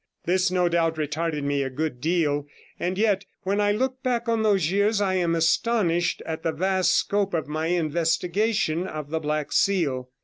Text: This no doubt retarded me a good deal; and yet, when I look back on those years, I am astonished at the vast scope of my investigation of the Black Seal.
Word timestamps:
This 0.25 0.49
no 0.49 0.67
doubt 0.67 0.95
retarded 0.95 1.43
me 1.43 1.61
a 1.61 1.69
good 1.69 2.01
deal; 2.01 2.47
and 2.79 2.97
yet, 2.97 3.23
when 3.43 3.61
I 3.61 3.71
look 3.71 4.01
back 4.01 4.27
on 4.27 4.41
those 4.41 4.71
years, 4.71 4.99
I 4.99 5.13
am 5.13 5.35
astonished 5.35 6.23
at 6.25 6.41
the 6.41 6.51
vast 6.51 6.95
scope 6.95 7.35
of 7.35 7.47
my 7.47 7.67
investigation 7.67 8.87
of 8.87 9.11
the 9.11 9.19
Black 9.19 9.51
Seal. 9.51 10.09